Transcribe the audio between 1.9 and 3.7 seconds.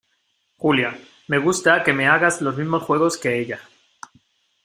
me hagas los mismos juegos que ella.